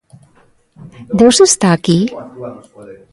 ¿Deus 1.19 1.37
está 1.47 1.67
aquí? 1.73 1.99